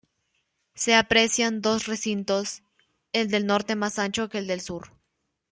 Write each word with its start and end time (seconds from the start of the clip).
Se 0.73 0.95
aprecian 0.95 1.61
dos 1.61 1.85
recintos, 1.85 2.63
el 3.13 3.29
del 3.29 3.45
norte 3.45 3.75
más 3.75 3.99
ancho 3.99 4.29
que 4.29 4.39
el 4.39 4.47
del 4.47 4.61
sur. 4.61 4.89